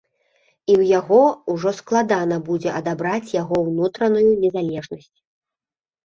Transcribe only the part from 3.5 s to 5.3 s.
ўнутраную незалежнасць.